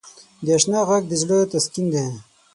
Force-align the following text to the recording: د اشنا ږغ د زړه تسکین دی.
د 0.45 0.47
اشنا 0.57 0.79
ږغ 0.87 1.03
د 1.07 1.11
زړه 1.21 1.37
تسکین 1.51 1.87
دی. 1.93 2.05